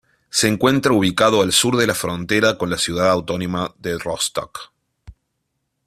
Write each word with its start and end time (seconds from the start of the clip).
Se 0.31 0.47
encuentra 0.47 0.93
ubicado 0.93 1.43
al 1.43 1.51
sur 1.51 1.77
de 1.77 1.85
la 1.85 1.93
frontera 1.93 2.57
con 2.57 2.71
la 2.71 2.79
ciudad 2.79 3.11
autónoma 3.11 3.71
de 3.77 3.99
Rostock. 3.99 4.71